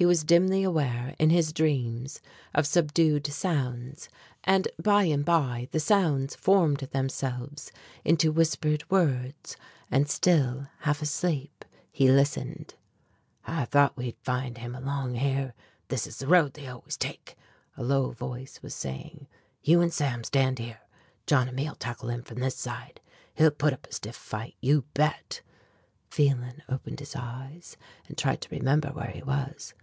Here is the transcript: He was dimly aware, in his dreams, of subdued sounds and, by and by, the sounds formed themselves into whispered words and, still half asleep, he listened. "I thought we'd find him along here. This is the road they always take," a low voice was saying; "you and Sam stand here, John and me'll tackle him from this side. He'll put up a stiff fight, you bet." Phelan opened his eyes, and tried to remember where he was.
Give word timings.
He 0.00 0.06
was 0.06 0.22
dimly 0.22 0.62
aware, 0.62 1.16
in 1.18 1.30
his 1.30 1.52
dreams, 1.52 2.20
of 2.54 2.68
subdued 2.68 3.26
sounds 3.26 4.08
and, 4.44 4.68
by 4.80 5.02
and 5.02 5.24
by, 5.24 5.66
the 5.72 5.80
sounds 5.80 6.36
formed 6.36 6.76
themselves 6.92 7.72
into 8.04 8.30
whispered 8.30 8.88
words 8.92 9.56
and, 9.90 10.08
still 10.08 10.68
half 10.82 11.02
asleep, 11.02 11.64
he 11.90 12.12
listened. 12.12 12.76
"I 13.44 13.64
thought 13.64 13.96
we'd 13.96 14.14
find 14.22 14.58
him 14.58 14.76
along 14.76 15.16
here. 15.16 15.52
This 15.88 16.06
is 16.06 16.18
the 16.18 16.28
road 16.28 16.52
they 16.54 16.68
always 16.68 16.96
take," 16.96 17.36
a 17.76 17.82
low 17.82 18.12
voice 18.12 18.62
was 18.62 18.76
saying; 18.76 19.26
"you 19.64 19.80
and 19.80 19.92
Sam 19.92 20.22
stand 20.22 20.60
here, 20.60 20.78
John 21.26 21.48
and 21.48 21.56
me'll 21.56 21.74
tackle 21.74 22.08
him 22.08 22.22
from 22.22 22.38
this 22.38 22.54
side. 22.56 23.00
He'll 23.34 23.50
put 23.50 23.72
up 23.72 23.88
a 23.88 23.92
stiff 23.92 24.14
fight, 24.14 24.54
you 24.60 24.84
bet." 24.94 25.40
Phelan 26.08 26.62
opened 26.68 27.00
his 27.00 27.16
eyes, 27.16 27.76
and 28.06 28.16
tried 28.16 28.40
to 28.42 28.54
remember 28.54 28.90
where 28.92 29.10
he 29.10 29.24
was. 29.24 29.74